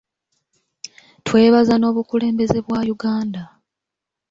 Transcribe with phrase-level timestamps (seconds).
[1.25, 3.41] Twebaza n’Obukulembeze bwa Uganda.